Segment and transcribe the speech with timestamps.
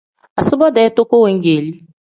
[0.39, 1.71] Asubo-dee toko weegeeli.